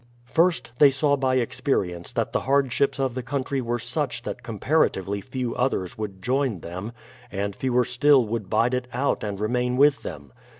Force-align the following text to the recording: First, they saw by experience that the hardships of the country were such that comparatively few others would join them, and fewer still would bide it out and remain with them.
First, 0.25 0.71
they 0.79 0.89
saw 0.89 1.15
by 1.15 1.35
experience 1.35 2.11
that 2.13 2.33
the 2.33 2.39
hardships 2.39 2.99
of 2.99 3.13
the 3.13 3.21
country 3.21 3.61
were 3.61 3.77
such 3.77 4.23
that 4.23 4.41
comparatively 4.41 5.21
few 5.21 5.53
others 5.53 5.95
would 5.95 6.23
join 6.23 6.61
them, 6.61 6.91
and 7.31 7.55
fewer 7.55 7.85
still 7.85 8.25
would 8.25 8.49
bide 8.49 8.73
it 8.73 8.87
out 8.93 9.23
and 9.23 9.39
remain 9.39 9.77
with 9.77 10.01
them. 10.01 10.33